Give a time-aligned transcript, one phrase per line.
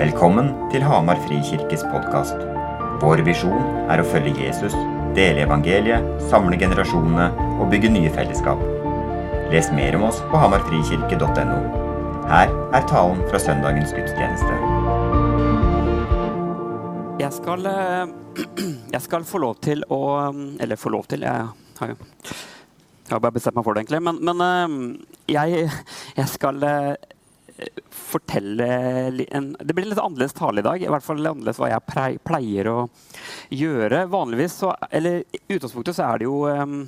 [0.00, 2.38] Velkommen til Hamar Frikirkes podkast.
[3.02, 4.72] Vår visjon er å følge Jesus,
[5.12, 7.26] dele evangeliet, samle generasjonene
[7.60, 8.62] og bygge nye fellesskap.
[9.52, 11.58] Les mer om oss på hamarfrikirke.no.
[12.30, 14.56] Her er talen fra søndagens gudstjeneste.
[17.20, 18.16] Jeg skal, eh,
[18.96, 20.00] jeg skal få lov til å
[20.32, 24.00] Eller få lov til, jeg har jo jeg har bare bestemt meg for det, egentlig.
[24.08, 25.68] Men, men eh, jeg,
[26.16, 27.10] jeg, skal eh,
[28.10, 28.68] fortelle
[29.30, 30.82] en, Det blir litt annerledes tale i dag.
[30.82, 32.78] I hvert fall annerledes hva jeg pleier å
[33.54, 34.04] gjøre.
[34.12, 36.80] Vanligvis, så, eller I utgangspunktet så er det jo um,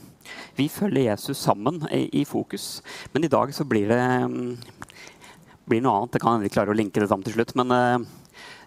[0.59, 2.81] Vi følger Jesus sammen i, i, fokus.
[3.13, 4.57] Men i dag så blir det um,
[5.71, 6.19] blir noe annet.
[6.19, 7.55] Jeg kan ikke klare å linke det sammen til slutt.
[7.59, 8.03] Men uh,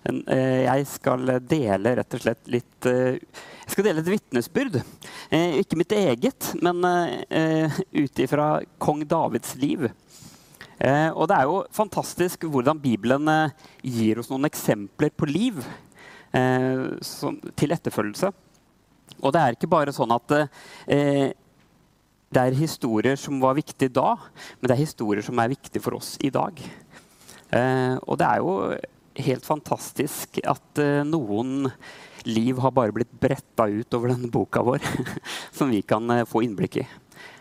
[0.05, 3.17] jeg skal dele rett og slett litt uh,
[3.65, 4.75] jeg skal dele et vitnesbyrd.
[5.33, 9.87] Eh, ikke mitt eget, men eh, ut ifra kong Davids liv.
[10.75, 15.61] Eh, og det er jo fantastisk hvordan Bibelen eh, gir oss noen eksempler på liv
[16.35, 18.31] eh, som, til etterfølgelse.
[19.21, 21.31] Og det er ikke bare sånn at eh,
[22.35, 24.17] det er historier som var viktige da,
[24.59, 26.57] men det er historier som er viktige for oss i dag.
[27.55, 28.55] og det er jo
[29.23, 31.69] helt fantastisk at noen
[32.27, 34.83] liv har bare blitt bretta ut over denne boka vår,
[35.55, 36.87] som vi kan få innblikk i.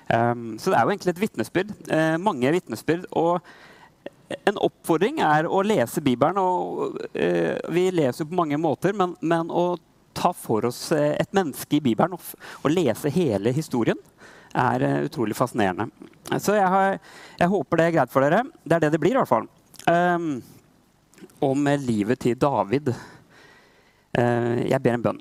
[0.09, 1.73] Um, så det er jo egentlig et vitnesbyrd.
[1.89, 3.07] Uh, mange vitnesbyrd.
[3.17, 3.41] Og
[4.45, 6.41] en oppfordring er å lese Bibelen.
[6.41, 9.77] og uh, Vi leser jo på mange måter, men, men, å
[10.15, 12.23] ta for oss et menneske i Bibelen og,
[12.63, 13.99] og lese hele historien
[14.55, 15.89] er utrolig fascinerende.
[16.39, 17.01] Så jeg, har,
[17.41, 18.45] jeg, håper det er greit for dere.
[18.63, 19.49] Det er det det blir, i hvert fall.
[19.91, 20.37] Um,
[21.43, 22.93] om livet til David.
[24.15, 25.21] Uh, jeg ber en bønn.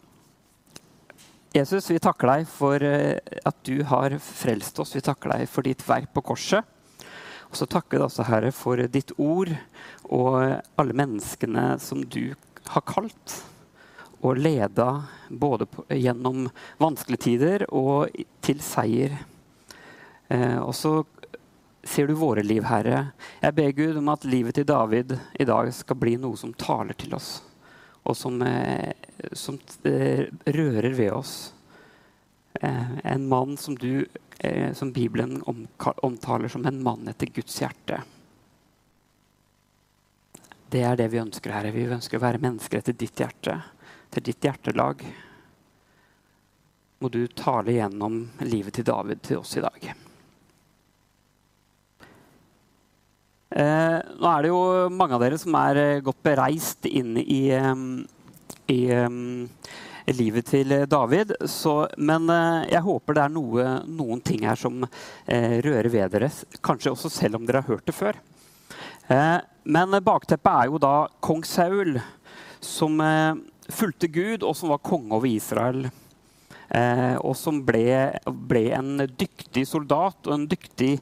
[1.53, 4.95] Jesus, vi takker deg for eh, at du har frelst oss.
[4.95, 6.65] Vi takker deg for ditt verk på korset.
[7.51, 9.51] Og så takker vi deg også, Herre, for ditt ord
[10.09, 10.39] og
[10.81, 12.33] alle menneskene som du
[12.73, 13.35] har kalt
[14.23, 14.87] og leda
[15.29, 16.49] både gjennom
[16.81, 18.09] vanskelige tider og
[18.41, 19.13] til seier.
[20.33, 21.03] Eh, og så
[21.85, 23.11] ser du våre liv, Herre.
[23.45, 26.97] Jeg ber Gud om at livet til David i dag skal bli noe som taler
[26.97, 27.43] til oss
[28.03, 28.91] og som, eh,
[29.31, 31.53] som eh, rører ved oss.
[32.53, 34.05] Eh, en mann som du,
[34.73, 35.43] som Bibelen
[36.03, 38.01] omtaler som en mann etter Guds hjerte.
[40.73, 41.71] Det er det vi ønsker, Herre.
[41.71, 43.55] Vi ønsker å være mennesker etter ditt hjerte,
[44.11, 45.05] til ditt hjertelag.
[46.99, 49.93] Må du tale gjennom livet til David til oss i dag.
[53.53, 54.63] Eh, nå er det jo
[54.95, 57.43] mange av dere som er eh, godt bereist inn i,
[58.71, 58.81] i
[60.05, 61.33] i livet til David.
[61.49, 66.13] Så, men eh, jeg håper det er noe, noen ting her som eh, rører ved
[66.15, 66.29] dere.
[66.63, 68.19] Kanskje også selv om dere har hørt det før.
[69.07, 71.99] Eh, men bakteppet er jo da kong Saul,
[72.63, 73.35] som eh,
[73.71, 75.89] fulgte Gud, og som var konge over Israel.
[76.73, 80.95] og som ble, ble, en dyktig soldat og en dyktig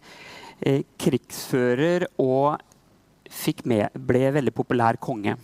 [0.59, 2.59] eh, krigsfører og
[3.65, 5.37] med, ble veldig populær konge.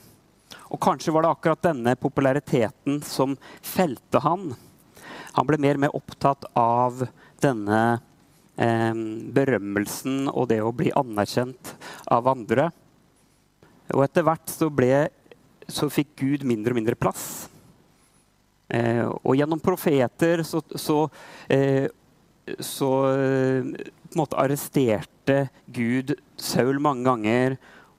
[0.68, 4.52] Og kanskje var det akkurat denne populariteten som felte han.
[5.38, 7.06] Han ble mer og mer opptatt av
[7.44, 7.82] denne
[8.58, 8.96] eh,
[9.38, 11.76] berømmelsen og det å bli anerkjent
[12.12, 12.72] av andre.
[13.96, 15.08] Og etter hvert så, ble,
[15.68, 17.48] så fikk Gud mindre og mindre plass.
[18.68, 21.06] Eh, og gjennom profeter så, så,
[21.48, 21.88] eh,
[22.60, 27.56] så eh, på en måte arresterte Gud Saul mange ganger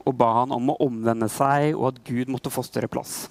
[0.08, 3.26] og ba han om å omvende seg, og at Gud måtte få større plass.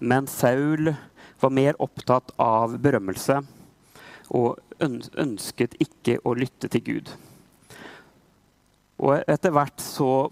[0.00, 0.92] Men Saul
[1.40, 3.40] var mer opptatt av berømmelse
[4.36, 7.12] og ønsket ikke å lytte til Gud.
[9.00, 10.28] Og etter hvert så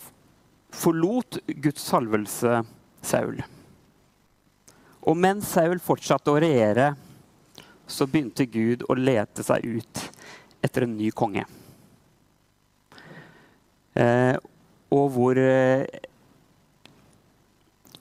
[0.76, 2.60] forlot Guds salvelse
[3.04, 3.40] Saul.
[5.08, 6.92] Og mens Saul fortsatte å regjere,
[7.88, 10.02] så begynte Gud å lete seg ut
[10.60, 11.46] etter en ny konge.
[13.96, 14.36] Eh,
[14.94, 15.85] og hvor, eh,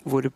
[0.07, 0.29] hvor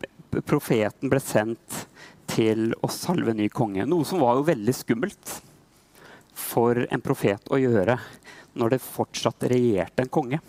[0.47, 1.85] profeten ble sendt
[2.31, 3.85] til å salve ny konge.
[3.87, 5.37] Noe som var jo veldig skummelt
[6.37, 7.97] for en profet å gjøre
[8.59, 10.39] når det fortsatt regjerte en konge.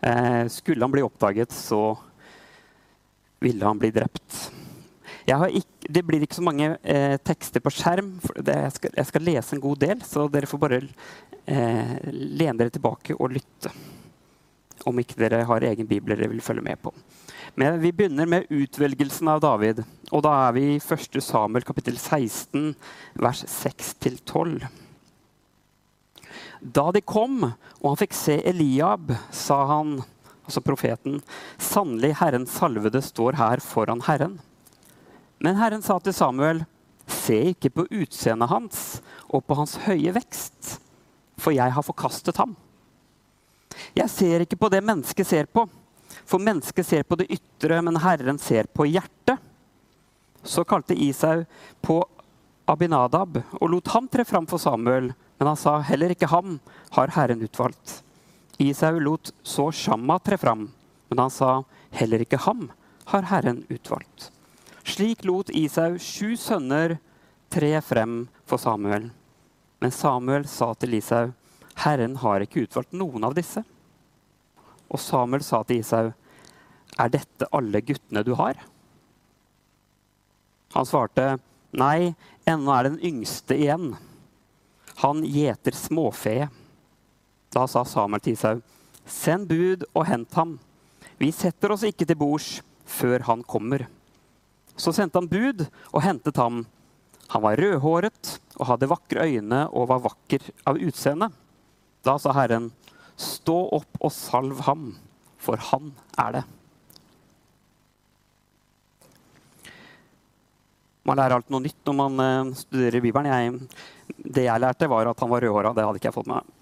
[0.00, 1.96] Eh, skulle han bli oppdaget, så
[3.40, 4.52] ville han bli drept.
[5.26, 8.12] Ikke, det blir ikke så mange eh, tekster på skjerm.
[8.36, 12.58] Det, jeg, skal, jeg, skal, lese en god del, så dere får bare eh, lene
[12.60, 13.72] dere tilbake og lytte.
[14.84, 16.92] Om ikke dere har egen bibel dere vil følge med på.
[17.56, 19.84] Men Vi begynner med utvelgelsen av David.
[20.12, 21.22] og Da er vi i 1.
[21.22, 22.74] Samuel kapittel 16,
[23.14, 24.66] vers 6-12.
[26.60, 30.00] Da de kom og han fikk se Eliab, sa han
[30.46, 31.20] altså profeten,
[31.58, 34.38] sannelig Herrens salvede står her foran Herren.
[35.38, 36.64] Men Herren sa til Samuel,
[37.06, 40.76] se ikke på utseendet hans og på hans høye vekst,
[41.38, 42.56] for jeg har forkastet ham.
[43.96, 45.66] Jeg ser ikke på det mennesket ser på,
[46.26, 49.38] for mennesket ser på det ytre, men Herren ser på hjertet.
[50.46, 51.44] Så kalte Isau
[51.82, 52.00] på
[52.66, 56.58] Abinadab og lot ham tre fram for Samuel, men han sa heller ikke ham
[56.96, 58.00] har Herren utvalgt.
[58.58, 60.70] Isau lot så Shamma tre fram,
[61.08, 62.70] men han sa heller ikke ham
[63.12, 64.30] har Herren utvalgt.
[64.86, 66.96] Slik lot Isau sju sønner
[67.50, 69.10] tre frem for Samuel.
[69.82, 71.32] Men Samuel sa til Isau,
[71.84, 73.62] Herren har ikke utvalgt noen av disse.
[74.86, 76.12] Og Samuel sa til Isau,
[76.96, 78.58] er dette alle guttene du har?
[80.76, 81.36] Han svarte,
[81.76, 82.14] nei,
[82.48, 83.90] ennå er den yngste igjen.
[85.02, 86.46] Han gjeter småfe.
[87.52, 88.62] Da sa Samuel til Isau,
[89.04, 90.56] send bud og hent ham.
[91.20, 93.86] Vi setter oss ikke til bords før han kommer.
[94.76, 96.64] Så sendte han bud og hentet ham.
[97.32, 101.30] Han var rødhåret og hadde vakre øyne og var vakker av utseende.
[102.06, 102.70] Da sa Herren,
[103.18, 104.90] stå opp og salv ham,
[105.42, 105.90] for han
[106.22, 106.44] er det.
[111.06, 113.30] Man lærer alt noe nytt når man uh, studerer Bibelen.
[113.30, 115.74] Jeg, det jeg lærte, var at han var rødhåra.
[115.74, 116.54] Det hadde ikke jeg fått med meg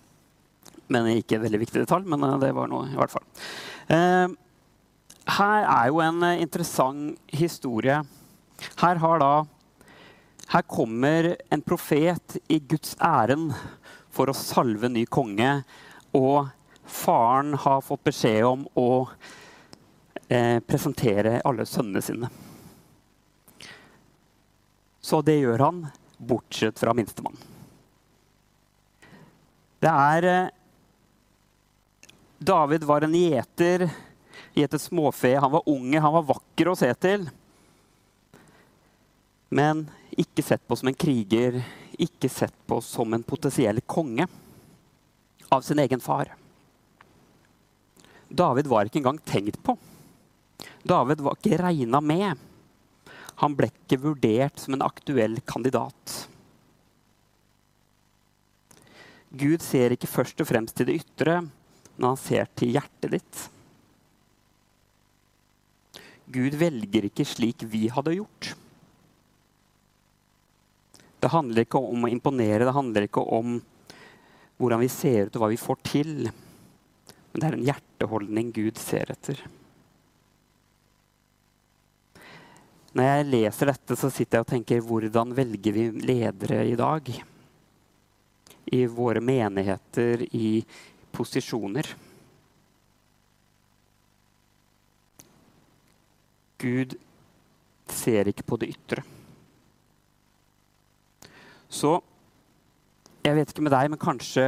[0.92, 2.08] men ikke en veldig viktig detalj.
[2.10, 3.26] Men eh, det var noe i hvert fall.
[3.92, 4.28] Eh,
[5.38, 8.00] her er jo en eh, interessant historie.
[8.80, 9.32] Her, da,
[10.52, 13.52] her kommer en profet i Guds ærend
[14.14, 15.50] for å salve ny konge.
[16.14, 16.46] Og
[16.84, 18.88] faren har fått beskjed om å
[20.28, 22.30] eh, presentere alle sønnene sine.
[25.04, 27.36] Så det gjør han, bortsett fra minstemann.
[29.84, 30.50] Det er
[32.44, 33.90] David var en gjeter,
[34.56, 35.34] gjetet småfe.
[35.36, 37.26] Han var unge, han var vakker å se til.
[39.54, 39.84] Men
[40.16, 41.60] ikke sett på som en kriger,
[42.02, 44.26] ikke sett på som en potensiell konge
[45.54, 46.34] av sin egen far.
[48.28, 49.76] David var ikke engang tenkt på.
[50.82, 52.40] David var ikke regna med.
[53.42, 56.14] Han ble ikke vurdert som en aktuell kandidat.
[59.34, 61.40] Gud ser ikke først og fremst til det ytre,
[61.96, 63.40] men han ser til hjertet ditt.
[66.34, 68.54] Gud velger ikke slik vi hadde gjort.
[71.24, 73.54] Det handler ikke om å imponere, det handler ikke om
[74.60, 76.10] hvordan vi ser ut og hva vi får til.
[76.28, 79.40] Men det er en hjerteholdning Gud ser etter.
[82.92, 87.08] Når jeg leser dette, så sitter jeg og tenker hvordan velger vi ledere i dag?
[88.76, 90.60] I våre menigheter, i
[91.16, 91.88] posisjoner.
[96.60, 96.94] Gud
[97.88, 99.08] ser ikke på det ytre.
[101.74, 101.98] Så
[103.24, 104.46] jeg vet ikke med deg, men kanskje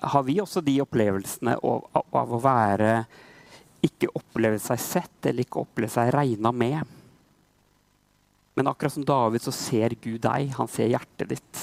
[0.00, 2.94] har vi også de opplevelsene av, av å være
[3.84, 6.96] Ikke oppleve seg sett eller ikke oppleve seg regna med.
[8.58, 10.50] Men akkurat som David så ser Gud deg.
[10.58, 11.60] Han ser hjertet ditt.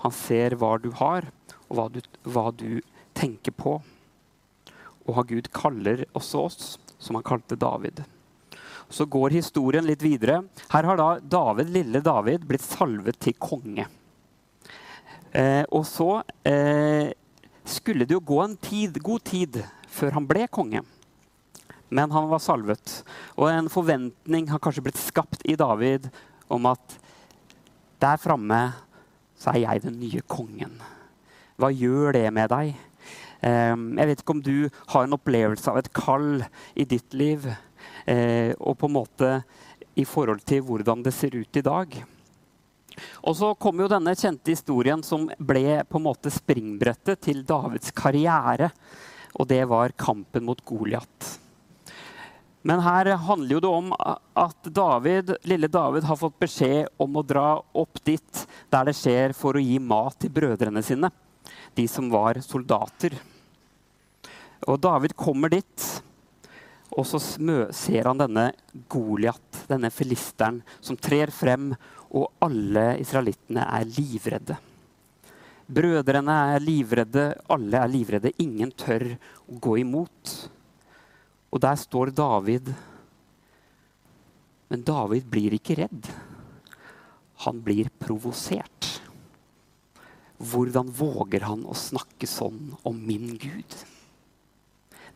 [0.00, 1.26] Han ser hva du har,
[1.66, 2.80] og hva du, hva du
[3.18, 3.74] tenker på.
[5.04, 8.00] Og Gud kaller også oss, som han kalte David.
[8.88, 10.42] Så går historien litt videre.
[10.72, 13.84] Her har da David, lille David blitt salvet til konge.
[15.32, 17.12] Eh, og så eh,
[17.68, 19.60] skulle det jo gå en tid, god tid
[19.92, 20.82] før han ble konge.
[21.88, 23.02] Men han var salvet.
[23.36, 26.08] Og en forventning har kanskje blitt skapt i David
[26.52, 26.98] om at
[28.00, 28.60] der framme
[29.38, 30.76] så er jeg den nye kongen.
[31.58, 32.74] Hva gjør det med deg?
[33.46, 37.46] Ehm, jeg vet ikke om du har en opplevelse av et kall i ditt liv.
[38.08, 39.32] Eh, og på en måte
[39.98, 41.98] i forhold til hvordan det ser ut i dag.
[43.22, 47.92] Og så kom jo denne kjente historien som ble på en måte springbrettet til Davids
[47.94, 48.70] karriere.
[49.38, 51.36] Og det var kampen mot Goliat.
[52.66, 57.24] Men her handler jo det om at David, lille David har fått beskjed om å
[57.24, 61.12] dra opp dit der det skjer, for å gi mat til brødrene sine
[61.78, 63.14] de som var soldater.
[64.66, 65.86] Og David kommer dit,
[66.94, 68.48] og så ser han denne
[68.90, 71.72] Goliat, denne filisteren, som trer frem,
[72.08, 74.56] og alle israelittene er livredde.
[75.68, 78.32] Brødrene er livredde, alle er livredde.
[78.40, 79.04] Ingen tør
[79.44, 80.32] å gå imot.
[81.52, 82.70] Og der står David.
[84.72, 86.08] Men David blir ikke redd.
[87.44, 88.88] Han blir provosert.
[90.38, 93.76] Hvordan våger han å snakke sånn om min Gud?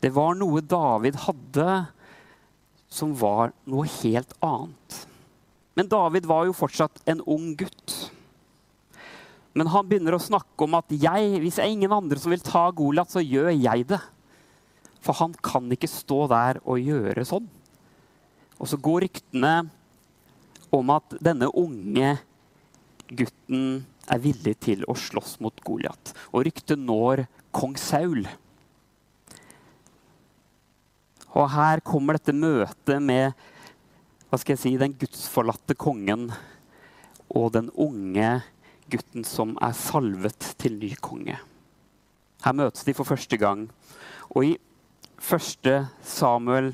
[0.02, 1.66] Det var noe David hadde
[2.92, 4.96] som var noe helt annet.
[5.78, 7.94] Men David var jo fortsatt en ung gutt.
[9.56, 12.42] Men han begynner å snakke om at jeg, hvis det er ingen andre som vil
[12.44, 14.00] ta Goliat, så gjør jeg det.
[15.02, 17.48] For han kan ikke stå der og gjøre sånn.
[18.58, 19.54] Og så går ryktene
[20.72, 22.14] om at denne unge
[23.12, 23.82] gutten
[24.12, 26.14] er villig til å slåss mot Goliat.
[26.32, 28.24] Og ryktet når kong Saul.
[31.32, 33.32] Og her kommer dette møtet med
[34.28, 36.30] hva skal jeg si, den gudsforlatte kongen
[37.32, 38.40] og den unge
[38.92, 41.38] gutten som er salvet til ny konge.
[42.42, 43.66] Her møtes de for første gang.
[44.32, 44.52] Og i
[45.22, 45.68] 1.
[46.02, 46.72] Samuel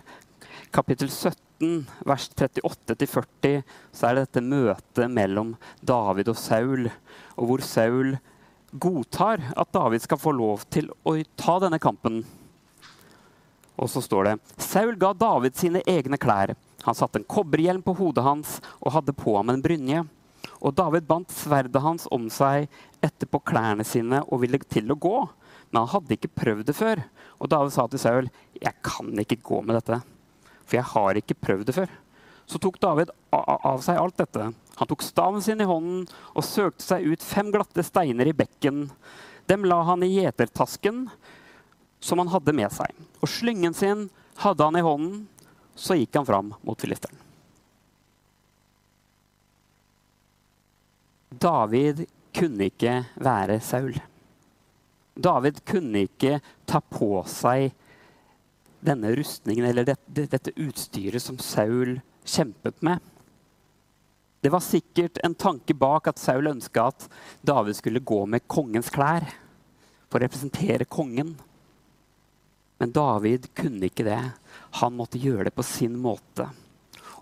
[0.75, 3.63] kapittel 17, vers 38-40,
[3.93, 6.89] så er det dette møtet mellom David og Saul,
[7.37, 8.17] og hvor Saul
[8.73, 12.23] godtar at David skal få lov til å ta denne kampen.
[13.79, 16.55] Og så står det Saul ga David sine egne klær.
[16.87, 20.05] Han satte en kobberhjelm på hodet hans og hadde på ham en brynje.
[20.59, 22.67] Og David bandt sverdet hans om seg
[23.05, 25.17] etterpå klærne sine og ville til å gå.
[25.71, 27.03] Men han hadde ikke prøvd det før.
[27.39, 28.31] Og David sa til Saul,
[28.61, 30.03] 'Jeg kan ikke gå med dette,
[30.67, 31.97] for jeg har ikke prøvd det før.'
[32.49, 34.55] Så tok David av seg alt dette.
[34.77, 38.91] Han tok staven sin i hånden og søkte seg ut fem glatte steiner i bekken.
[39.47, 41.11] Dem la han i gjetertasken
[42.01, 42.93] som han hadde med seg.
[43.23, 44.07] Og slyngen sin
[44.43, 45.25] hadde han i hånden.
[45.79, 47.19] Så gikk han fram mot filisteren.
[51.29, 53.99] David kunne ikke være Saul.
[55.19, 57.73] David kunne ikke ta på seg
[58.81, 63.03] denne rustningen eller dette, dette utstyret som Saul kjempet med.
[64.41, 67.09] Det var sikkert en tanke bak at Saul ønska at
[67.43, 69.27] David skulle gå med kongens klær
[70.09, 71.35] for å representere kongen.
[72.79, 74.21] Men David kunne ikke det.
[74.83, 76.49] Han måtte gjøre det på sin måte.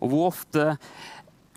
[0.01, 0.75] Og hvor ofte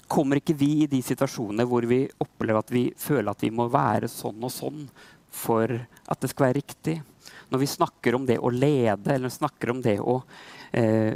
[0.10, 3.68] kommer ikke vi i de situasjonene hvor vi opplever at vi føler at vi må
[3.70, 4.86] være sånn og sånn
[5.30, 7.00] for at det skal være riktig?
[7.50, 10.22] Når vi snakker om det å lede, eller snakker om det å,
[10.72, 11.14] eh,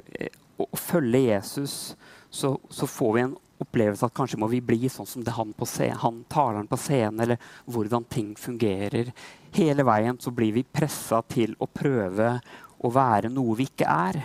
[0.58, 1.96] å følge Jesus,
[2.30, 5.54] så, så, får vi en opplevelse at kanskje må vi bli sånn som det han,
[5.54, 9.14] på scenen, han taleren på scenen, eller hvordan ting fungerer.
[9.54, 12.40] Hele veien så blir vi pressa til å prøve
[12.84, 14.20] å være noe vi ikke er.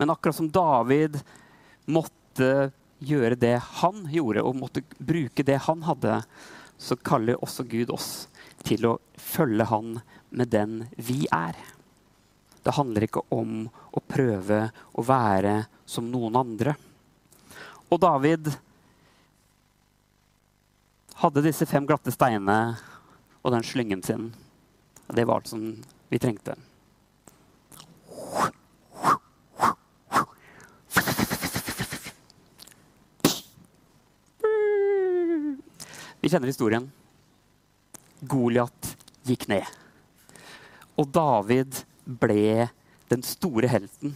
[0.00, 1.18] Men akkurat som David
[1.86, 6.22] måtte gjøre det han gjorde, og måtte bruke det han hadde,
[6.78, 8.26] så kaller også Gud oss
[8.66, 11.58] til å følge han med den vi er.
[12.62, 16.74] Det handler ikke om å prøve å være som noen andre.
[17.90, 18.48] Og David
[21.22, 22.76] hadde disse fem glatte steinene
[23.42, 24.30] og den slyngen sin.
[25.12, 25.66] Det var alt som
[26.08, 26.56] vi trengte.
[36.22, 36.84] Vi kjenner historien.
[38.20, 38.92] Goliat
[39.26, 39.66] gikk ned.
[40.94, 42.68] Og David ble
[43.10, 44.14] den store helten.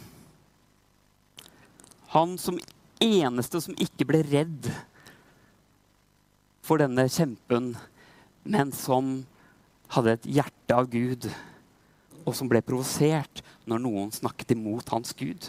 [2.14, 2.60] Han som
[3.02, 4.70] eneste som ikke ble redd
[6.66, 7.74] for denne kjempen,
[8.46, 9.18] men som
[9.94, 11.28] hadde et hjerte av Gud,
[12.26, 15.48] og som ble provosert når noen snakket imot hans Gud.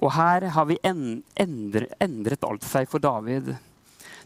[0.00, 3.52] Og her har vi endret, endret alt seg for David.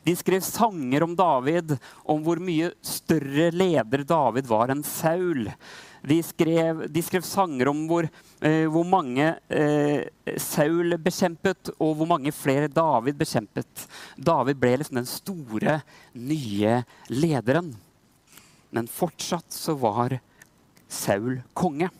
[0.04, 1.74] De skrev sanger om David,
[2.04, 5.48] om hvor mye større leder David var enn Saul.
[6.04, 8.06] De skrev, de skrev sanger om hvor,
[8.44, 10.04] eh, hvor mange eh,
[10.36, 13.86] Saul bekjempet, og hvor mange flere David bekjempet.
[14.20, 15.80] David ble liksom den store,
[16.12, 17.72] nye lederen.
[18.74, 20.18] Men fortsatt så var
[20.90, 21.90] Saul konge.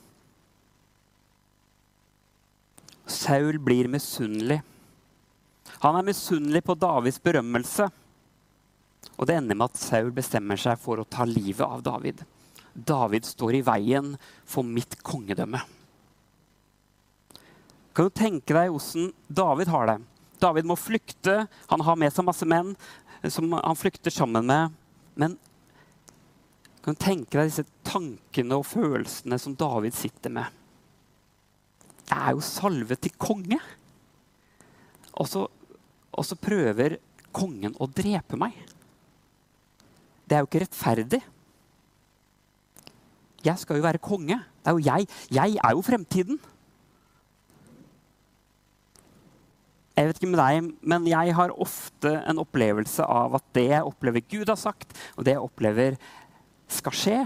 [3.06, 4.58] Saul blir misunnelig.
[5.84, 7.86] Han er misunnelig på Davids berømmelse.
[9.14, 12.24] Og det ender med at Saul bestemmer seg for å ta livet av David.
[12.74, 15.62] David står i veien for mitt kongedømme.
[17.94, 19.98] Kan du tenke deg åssen David har det?
[20.42, 21.44] David må flykte.
[21.70, 22.74] Han har med seg masse menn
[23.30, 24.74] som han flykter sammen med.
[25.14, 25.38] Men
[26.84, 30.62] kan du tenke deg disse tankene og følelsene som David sitter med?
[32.04, 33.58] Jeg er jo salvet til konge.
[35.16, 35.46] Og så
[36.14, 36.98] og så prøver
[37.34, 38.56] kongen å drepe meg.
[40.24, 41.20] Det er jo ikke rettferdig.
[43.44, 44.38] Jeg skal jo være konge.
[44.62, 45.08] Det er jo jeg.
[45.34, 46.38] Jeg er jo fremtiden.
[49.94, 53.86] Jeg vet ikke med deg, men jeg har ofte en opplevelse av at det jeg
[53.86, 55.98] opplever Gud har sagt, og det jeg opplever
[56.71, 57.18] skal skje,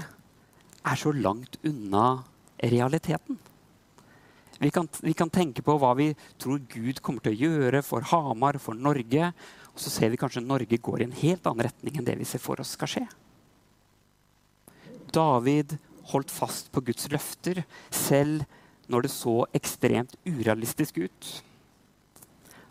[0.88, 2.22] er så langt unna
[2.62, 3.38] realiteten.
[4.58, 8.02] Vi kan, vi kan, tenke på hva vi tror Gud kommer til å gjøre for
[8.10, 9.30] Hamar, for Norge.
[9.70, 12.26] Og så ser vi kanskje Norge går i en helt annen retning enn det vi
[12.26, 13.04] ser for oss skal skje.
[15.14, 15.76] David
[16.10, 17.62] holdt fast på Guds løfter,
[17.94, 18.42] selv
[18.90, 21.30] når det så ekstremt urealistisk ut.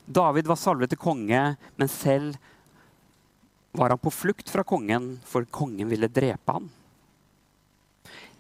[0.08, 1.42] David var salvet til konge,
[1.80, 2.36] men selv
[3.78, 6.70] var han på flukt fra kongen, for kongen ville drepe ham.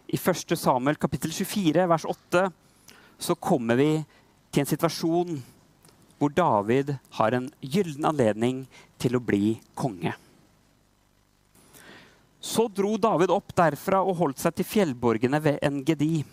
[0.07, 0.55] I 1.
[0.57, 2.47] Samuel kapittel 24, vers 8,
[3.17, 3.91] så kommer vi
[4.51, 5.35] til en situasjon
[6.17, 8.63] hvor David har en gyllen anledning
[8.97, 10.15] til å bli konge.
[12.41, 16.23] Så dro David opp derfra og holdt seg til fjellborgene ved Engedi.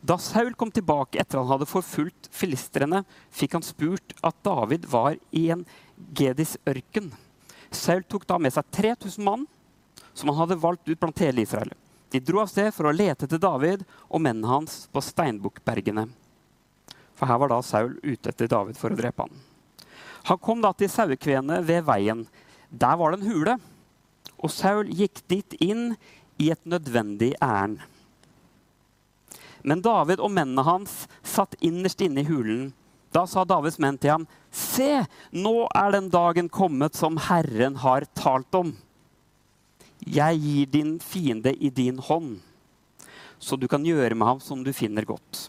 [0.00, 3.02] Da Saul kom tilbake etter han hadde forfulgt filistrene,
[3.34, 5.66] fikk han spurt at David var i en
[6.16, 7.10] Gedis ørken.
[7.70, 9.46] Saul tok da med seg 3000 mann,
[10.14, 11.72] som han hadde valgt ut blant hele Israel.
[12.10, 16.06] De dro av sted for å lete etter David og mennene hans på Steinbukkbergene.
[17.16, 19.32] For her var da Saul ute etter David for å drepe ham.
[20.26, 22.24] Han kom da til sauekvenet ved veien.
[22.70, 23.58] Der var det en hule
[24.36, 25.94] og Saul gikk dit inn
[26.42, 27.80] i et nødvendig ærend.
[29.66, 32.68] Men David og mennene hans satt innerst inne i hulen.
[33.16, 35.00] Da sa Davids menn til ham, Se,
[35.32, 38.74] nå er den dagen kommet som Herren har talt om.
[40.04, 42.36] Jeg gir din fiende i din hånd,
[43.40, 45.46] så du kan gjøre med ham som du finner godt.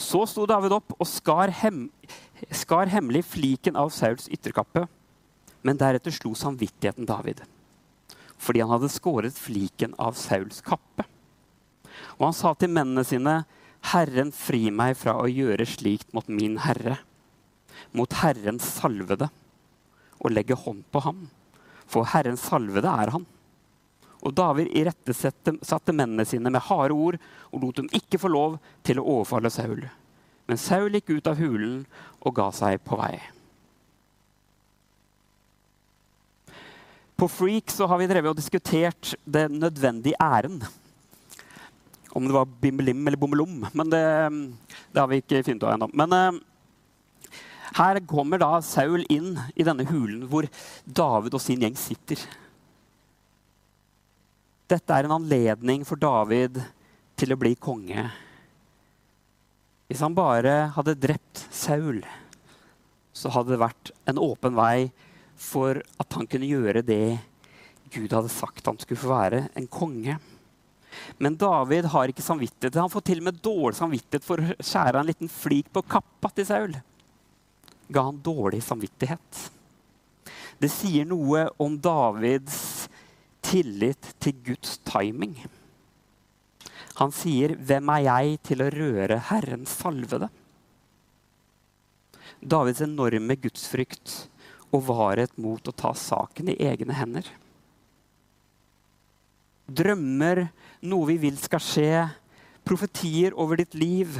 [0.00, 1.86] Så sto David opp og skar hem
[2.56, 4.86] skar hemmelig fliken av Sauls ytterkappe.
[5.60, 7.42] Men deretter slo samvittigheten David,
[8.40, 11.04] fordi han hadde skåret fliken av Sauls kappe.
[12.20, 13.40] Og han sa til mennene sine,
[13.90, 16.98] Herren fri meg fra å gjøre slikt mot min herre,
[17.96, 19.30] mot Herrens salvede,
[20.20, 21.22] og legge hånd på ham.
[21.88, 23.24] For Herrens salvede er han.
[24.20, 27.16] Og David irettesatte mennene sine med harde ord
[27.48, 29.86] og lot dem ikke få lov til å overfalle Saul.
[30.44, 31.86] Men Saul gikk ut av hulen
[32.20, 33.14] og ga seg på vei.
[37.16, 40.60] På Freak så har vi drevet og diskutert den nødvendige æren.
[42.16, 43.66] Om det var bimmelim eller bommelom.
[43.72, 44.04] Men det,
[44.92, 45.90] det, har vi ikke funnet av ennå.
[45.94, 46.40] Men uh,
[47.78, 50.48] her kommer da Saul inn i denne hulen hvor
[50.84, 52.22] David og sin gjeng sitter.
[54.70, 56.58] Dette er en anledning for David
[57.18, 58.08] til å bli konge
[59.90, 62.04] hvis han bare hadde drept Saul,
[63.10, 64.92] så hadde det vært en åpen vei
[65.34, 67.18] for at han kunne gjøre det
[67.90, 70.14] Gud hadde sagt han skulle få være, en konge.
[71.18, 72.78] Men David har ikke samvittighet.
[72.80, 76.32] Han får til og med dårlig samvittighet for å skjære en liten flik på kappa
[76.34, 76.76] til Saul.
[77.90, 79.46] Ga han dårlig samvittighet.
[80.60, 82.88] Det sier noe om Davids
[83.44, 85.38] tillit til Guds timing.
[87.00, 90.28] Han sier, 'Hvem er jeg til å røre Herrens salvede?'
[92.40, 94.28] Davids enorme gudsfrykt
[94.72, 97.24] og varhet mot å ta saken i egne hender.
[99.70, 100.48] Drømmer,
[100.82, 101.92] noe vi vil skal skje,
[102.66, 104.18] profetier over ditt liv.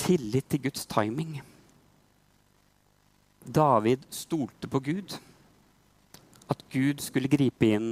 [0.00, 1.40] Tillit til Guds timing.
[3.46, 5.16] David stolte på Gud.
[6.50, 7.90] At Gud skulle gripe inn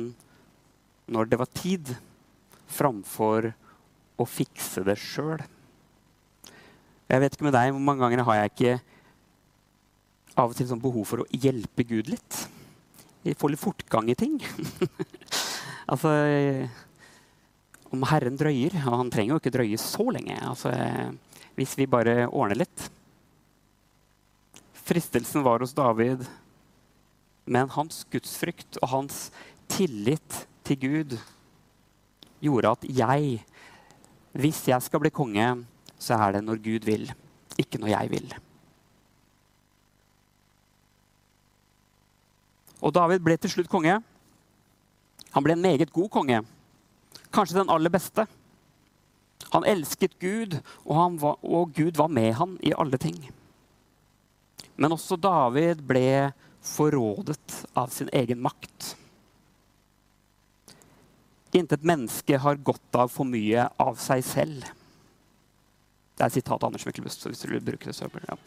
[1.11, 1.91] når det var tid
[2.71, 3.51] framfor
[4.17, 5.43] å fikse det sjøl.
[7.11, 8.75] Jeg vet ikke med deg, hvor mange ganger har jeg ikke
[10.35, 12.39] av og til sånn behov for å hjelpe Gud litt?
[13.25, 14.35] Jeg får litt fortgang i ting.
[15.91, 16.11] altså
[17.95, 20.37] Om Herren drøyer Og han trenger jo ikke drøye så lenge.
[20.45, 20.73] Altså,
[21.57, 22.89] hvis vi bare ordner litt.
[24.85, 26.27] Fristelsen var hos David,
[27.49, 29.21] men hans gudsfrykt og hans
[29.73, 31.15] tillit til Gud
[32.45, 33.39] gjorde at jeg,
[34.37, 35.47] hvis jeg skal bli konge,
[35.97, 37.09] så er det når Gud vil,
[37.57, 38.35] ikke når jeg vil.
[42.85, 43.97] Og David ble til slutt konge.
[45.35, 46.43] Han ble en meget god konge.
[47.35, 48.27] Kanskje den aller beste.
[49.55, 53.19] Han elsket Gud, og, var, og Gud var med han i alle ting.
[54.77, 56.33] Men også David ble
[56.65, 58.95] forrådet av sin egen makt.
[61.55, 64.71] Intet menneske har godt av for mye av seg selv.
[66.15, 67.27] Det er et sitat av Anders Myklebust.
[67.27, 68.39] hvis du vil bruke det så, ja.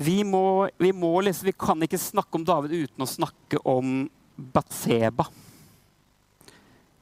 [0.00, 4.06] Vi, må, vi, må liksom, vi kan ikke snakke om David uten å snakke om
[4.32, 5.26] Batseba.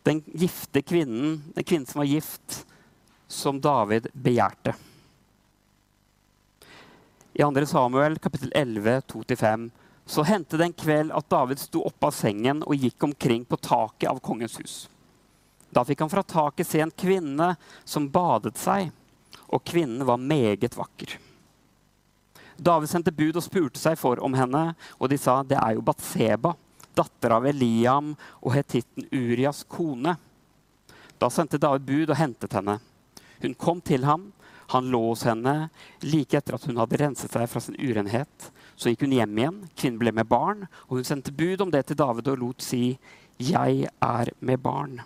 [0.02, 2.64] Den gifte kvinnen, den kvinnen som var gift,
[3.30, 4.74] som David begjærte.
[7.38, 7.66] I 2.
[7.70, 9.70] Samuel kapittel 11, 2-5
[10.06, 13.60] Så hendte det en kveld at David sto opp av sengen og gikk omkring på
[13.62, 14.76] taket av kongens hus.
[15.70, 17.52] Da fikk han fra taket se en kvinne
[17.84, 18.90] som badet seg,
[19.46, 21.14] og kvinnen var meget vakker.
[22.58, 25.84] David sendte bud og spurte seg for om henne, og de sa det er jo
[25.86, 26.56] Batseba,
[26.98, 30.16] datter av Eliam og hetitten Urias kone.
[31.18, 32.78] Da sendte David bud og hentet henne.
[33.42, 34.32] Hun kom til ham.
[34.74, 35.70] Han lå hos henne.
[36.02, 39.60] Like etter at hun hadde renset seg fra sin urenhet, så gikk hun hjem igjen.
[39.78, 42.98] Kvinnen ble med barn, og hun sendte bud om det til David og lot si,
[43.38, 45.00] 'Jeg er med barn'.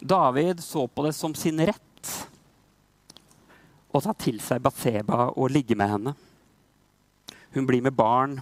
[0.00, 1.89] David så på det som sin rett
[3.90, 6.14] å ta til seg Batseba og ligge med henne.
[7.54, 8.38] Hun blir med barn.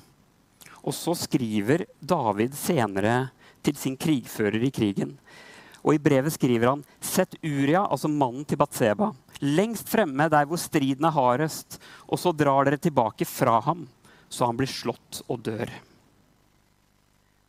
[0.84, 3.30] Og så skriver David senere
[3.64, 5.16] til sin krigfører i krigen.
[5.82, 10.60] Og I brevet skriver han Sett Uria, altså mannen til Batseba, lengst fremme der hvor
[10.60, 13.86] striden er hardest, og så drar dere tilbake fra ham,
[14.28, 15.70] så han blir slått og dør.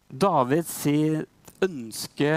[0.10, 0.76] Davids
[1.62, 2.34] ønske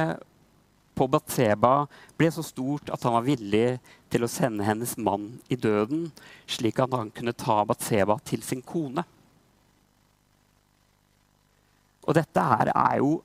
[0.95, 1.87] på Batseba
[2.19, 3.67] ble så stort at han var villig
[4.13, 6.11] til å sende hennes mann i døden,
[6.47, 9.05] slik at han kunne ta Batseba til sin kone.
[12.03, 13.21] Og dette her er jo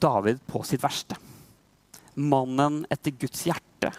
[0.00, 1.16] David på sitt verste.
[2.16, 3.90] Mannen etter Guds hjerte.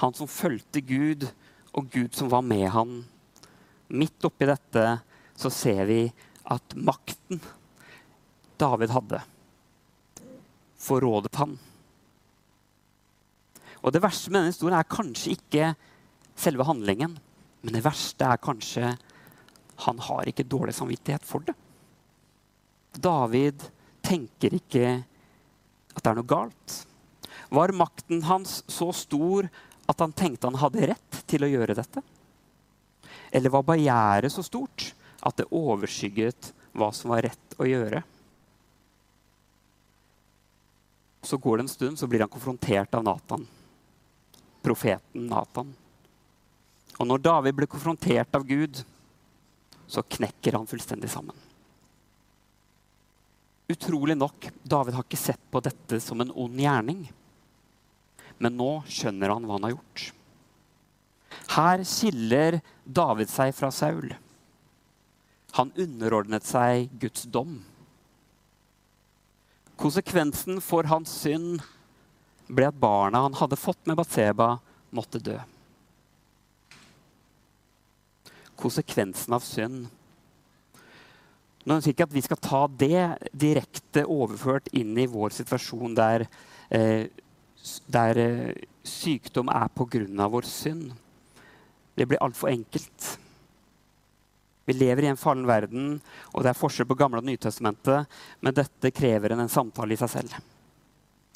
[0.00, 1.26] Han som fulgte Gud,
[1.72, 3.00] og Gud som var med han.
[3.92, 4.84] Midt oppi dette
[5.38, 6.00] så ser vi
[6.52, 7.40] at makten
[8.60, 9.20] David hadde,
[10.82, 11.56] forrådet han.
[13.82, 15.72] Og Det verste med denne historien er kanskje ikke
[16.38, 17.16] selve handlingen,
[17.62, 18.92] men det verste er kanskje
[19.82, 21.54] han har ikke dårlig samvittighet for det.
[22.92, 23.62] David
[24.04, 24.86] tenker ikke
[25.92, 26.78] at det er noe galt.
[27.52, 29.48] Var makten hans så stor
[29.90, 32.02] at han tenkte han hadde rett til å gjøre dette?
[33.32, 34.92] Eller var begjæret så stort
[35.22, 38.02] at det overskygget hva som var rett å gjøre?
[41.22, 43.46] Så går det en stund, så blir han konfrontert av Nathan.
[44.62, 45.70] Profeten Nathan.
[46.98, 48.82] Og når David blir konfrontert av Gud,
[49.86, 51.36] så knekker han fullstendig sammen.
[53.72, 57.06] Utrolig nok, David har ikke sett på dette som en ond gjerning.
[58.42, 60.04] Men nå skjønner han hva han har gjort.
[61.54, 64.12] Her skiller David seg fra Saul.
[65.56, 67.60] Han underordnet seg Guds dom.
[69.82, 71.62] Konsekvensen for hans synd
[72.52, 74.54] ble at barna han hadde fått med Batseba,
[74.94, 75.38] måtte dø.
[78.62, 79.88] Konsekvensen av synd
[81.62, 83.02] nå ønsker jeg ikke at vi skal ta det
[83.38, 86.24] direkte overført inn i vår situasjon der,
[86.74, 87.06] eh,
[87.86, 90.28] der eh, sykdom er pga.
[90.28, 90.90] vår synd.
[91.94, 93.18] Det blir altfor enkelt.
[94.64, 95.96] Vi lever i en fallen verden,
[96.30, 98.06] og det er forskjell på Gamle og Nytestamentet,
[98.40, 100.36] men dette krever en samtale i seg selv.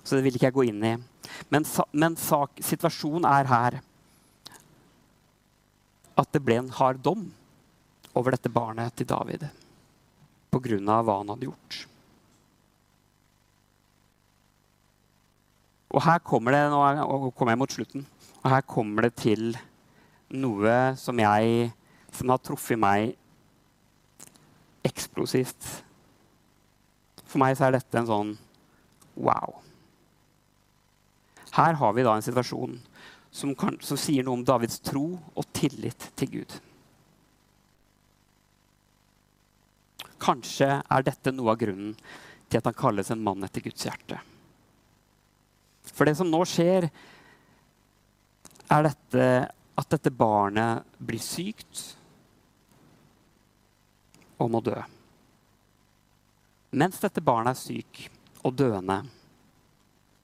[0.06, 0.94] Så det vil ikke jeg gå inn i.
[1.50, 3.80] Men, men sak, situasjonen er her
[6.16, 7.26] at det ble en hard dom
[8.16, 9.48] over dette barnet til David
[10.54, 10.78] pga.
[11.02, 11.80] hva han hadde gjort.
[15.92, 18.06] Og her kommer det, Nå kommer jeg mot slutten.
[18.42, 19.56] Og her kommer det til
[20.30, 21.70] noe som jeg
[22.16, 23.14] som har truffet meg
[24.86, 25.68] eksplosivt.
[27.26, 28.34] For meg så er dette en sånn
[29.16, 29.58] wow.
[31.56, 32.78] Her har vi da en situasjon
[33.32, 36.56] som, kan, som sier noe om Davids tro og tillit til Gud.
[40.22, 41.94] Kanskje er dette noe av grunnen
[42.46, 44.20] til at han kalles en mann etter Guds hjerte.
[45.92, 46.88] For det som nå skjer,
[48.66, 49.26] er dette,
[49.76, 51.82] at dette barnet blir sykt
[54.38, 54.76] og må dø.
[56.76, 58.02] Mens dette barnet er syk
[58.44, 58.98] og døende,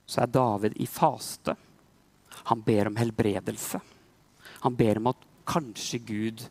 [0.05, 1.55] så er David i faste.
[2.51, 3.79] Han ber om helbredelse.
[4.65, 6.43] Han ber om at kanskje Gud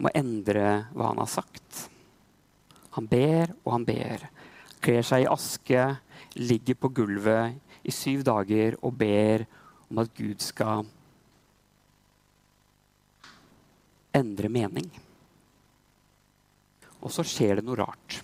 [0.00, 1.86] må endre hva han har sagt.
[2.96, 4.26] Han ber og han ber.
[4.80, 5.84] Kler seg i aske,
[6.40, 9.46] ligger på gulvet i syv dager og ber
[9.90, 10.86] om at Gud skal
[14.16, 14.90] endre mening.
[17.00, 18.20] Og så skjer det noe rart.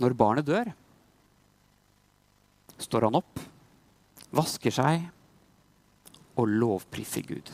[0.00, 0.72] Når barnet dør,
[2.82, 3.40] står han opp,
[4.34, 5.04] vasker seg
[6.40, 7.52] og lovpriser Gud.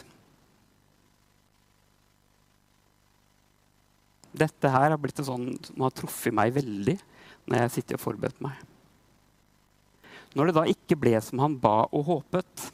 [4.38, 6.96] Dette her har blitt en sånn som har truffet meg veldig
[7.48, 8.54] når jeg sitter og forberedt meg.
[10.36, 12.68] Når det da ikke ble som han ba og håpet,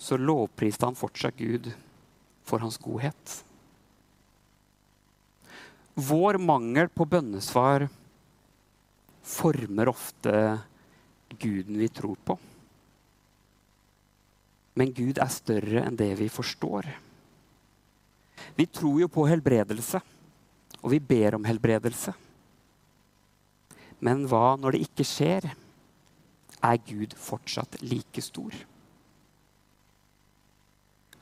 [0.00, 1.68] så lovpriste han fortsatt Gud
[2.46, 3.40] for hans godhet.
[5.94, 7.88] Vår mangel på bønnesvar
[9.26, 10.34] former ofte
[11.40, 12.38] guden vi tror på.
[14.78, 16.88] Men Gud er større enn det vi forstår.
[18.56, 20.00] Vi tror jo på helbredelse,
[20.80, 22.14] og vi ber om helbredelse.
[24.00, 25.50] Men hva når det ikke skjer?
[26.60, 28.54] Er Gud fortsatt like stor?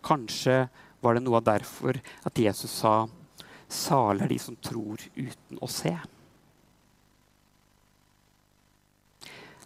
[0.05, 0.67] Kanskje
[1.03, 3.07] var det noe av derfor at Jesus sa
[3.69, 5.93] Salig er de som tror uten å se.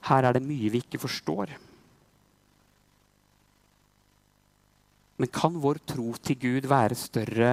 [0.02, 1.52] Her er det mye vi ikke forstår.
[5.22, 7.52] Men kan vår tro til Gud være større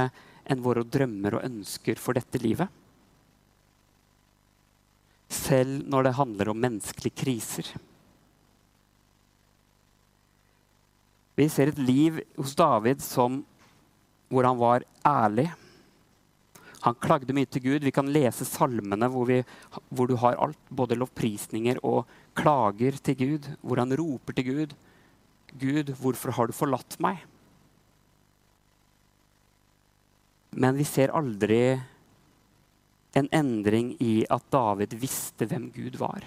[0.49, 2.65] enn våre drømmer og ønsker for dette livet?
[5.29, 7.69] Selv når det handler om menneskelige kriser.
[11.37, 13.43] Vi ser et liv hos David som,
[14.33, 15.51] hvor han var ærlig.
[16.85, 17.83] Han klagde mye til Gud.
[17.83, 19.41] Vi kan lese salmene hvor, vi,
[19.91, 22.07] hvor du har alt, både lovprisninger og
[22.39, 24.77] klager til Gud, hvor han roper til Gud.
[25.59, 27.19] Gud, hvorfor har du forlatt meg?
[30.55, 31.61] Men vi ser aldri
[33.17, 36.23] en endring i at David visste hvem Gud var.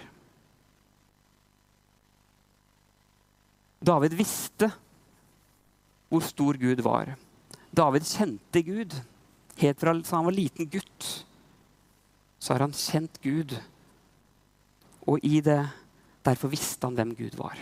[3.83, 4.69] David visste
[6.13, 7.15] hvor stor Gud var.
[7.73, 8.95] David kjente Gud.
[9.61, 11.27] Helt fra han var liten gutt,
[12.39, 13.55] så har han kjent Gud.
[15.07, 15.61] Og i det
[16.25, 17.59] derfor visste han hvem Gud var.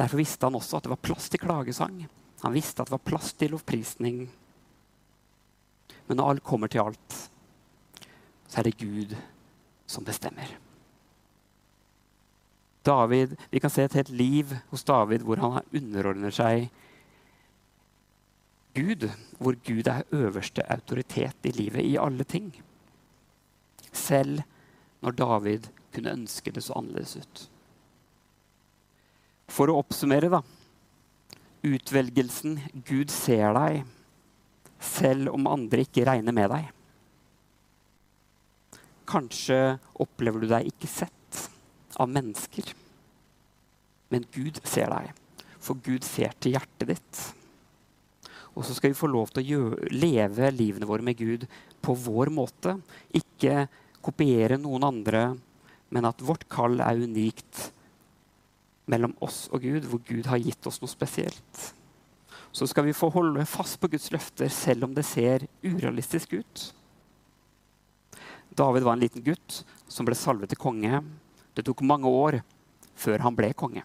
[0.00, 2.04] Derfor visste han også at det var plass til klagesang.
[2.40, 4.22] Han visste at det var plass til lovprisning.
[6.08, 7.16] Men når alt kommer til alt,
[8.48, 9.14] så er det Gud
[9.86, 10.56] som bestemmer.
[12.86, 16.70] David, Vi kan se et helt liv hos David hvor han underordner seg
[18.74, 19.08] Gud.
[19.40, 22.52] Hvor Gud er øverste autoritet i livet, i alle ting.
[23.92, 24.42] Selv
[25.00, 27.46] når David kunne ønske det så annerledes ut.
[29.50, 30.42] For å oppsummere, da.
[31.66, 33.82] Utvelgelsen Gud ser deg,
[34.80, 36.68] selv om andre ikke regner med deg.
[39.10, 39.58] Kanskje
[40.00, 41.42] opplever du deg ikke sett
[42.00, 42.70] av mennesker.
[44.10, 45.10] Men Gud ser deg,
[45.58, 47.20] for Gud ser til hjertet ditt.
[48.56, 51.46] Og så skal vi få lov til å gjøre, leve livene våre med Gud
[51.82, 52.76] på vår måte.
[53.14, 53.68] Ikke
[54.02, 55.24] kopiere noen andre,
[55.90, 57.70] men at vårt kall er unikt
[58.90, 61.62] mellom oss og Gud, hvor Gud har gitt oss noe spesielt.
[62.50, 66.64] Så skal vi få holde fast på Guds løfter selv om det ser urealistisk ut.
[68.50, 71.02] David var en liten gutt som ble salvet til konge.
[71.54, 72.40] Det tok mange år
[72.98, 73.84] før han ble konge.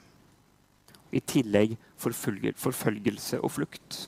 [1.13, 4.07] I tillegg forfølgelse og flukt.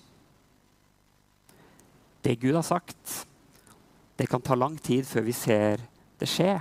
[2.24, 3.28] Det Gud har sagt,
[4.18, 5.84] det kan ta lang tid før vi ser
[6.18, 6.56] det skje.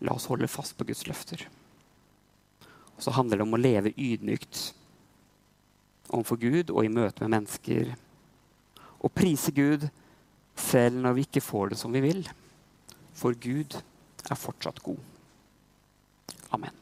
[0.00, 1.44] La oss holde fast på Guds løfter.
[2.96, 4.62] Og så handler det om å leve ydmykt
[6.08, 7.92] overfor Gud og i møte med mennesker.
[8.98, 9.88] Og prise Gud
[10.58, 12.24] selv når vi ikke får det som vi vil.
[13.14, 15.02] For Gud er fortsatt god.
[16.54, 16.74] Amen.